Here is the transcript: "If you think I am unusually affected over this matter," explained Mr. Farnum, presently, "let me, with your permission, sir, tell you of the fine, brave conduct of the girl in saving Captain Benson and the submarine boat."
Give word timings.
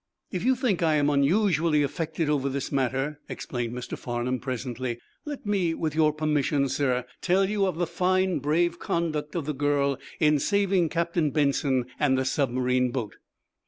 "If 0.31 0.43
you 0.43 0.55
think 0.55 0.81
I 0.81 0.95
am 0.95 1.11
unusually 1.11 1.83
affected 1.83 2.27
over 2.27 2.49
this 2.49 2.71
matter," 2.71 3.19
explained 3.29 3.73
Mr. 3.75 3.95
Farnum, 3.95 4.39
presently, 4.39 4.97
"let 5.25 5.45
me, 5.45 5.75
with 5.75 5.93
your 5.93 6.11
permission, 6.11 6.69
sir, 6.69 7.05
tell 7.21 7.47
you 7.47 7.67
of 7.67 7.77
the 7.77 7.85
fine, 7.85 8.39
brave 8.39 8.79
conduct 8.79 9.35
of 9.35 9.45
the 9.45 9.53
girl 9.53 9.99
in 10.19 10.39
saving 10.39 10.89
Captain 10.89 11.29
Benson 11.29 11.85
and 11.99 12.17
the 12.17 12.25
submarine 12.25 12.89
boat." 12.89 13.17